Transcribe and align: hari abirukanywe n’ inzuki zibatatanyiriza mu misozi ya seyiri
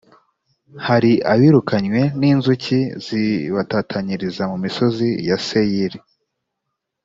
hari 0.87 1.11
abirukanywe 1.33 2.01
n’ 2.19 2.21
inzuki 2.31 2.77
zibatatanyiriza 3.05 4.43
mu 4.51 4.57
misozi 4.65 5.07
ya 5.27 5.37
seyiri 5.47 5.99